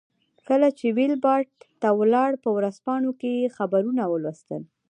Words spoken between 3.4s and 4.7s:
یې خبرونه ولوستل.